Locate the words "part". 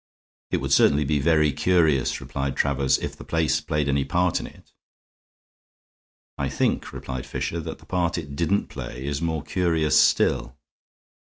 4.03-4.39, 7.85-8.17